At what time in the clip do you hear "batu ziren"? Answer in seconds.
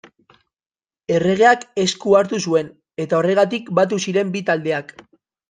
3.81-4.35